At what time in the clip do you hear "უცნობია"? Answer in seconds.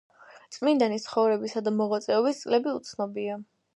2.81-3.39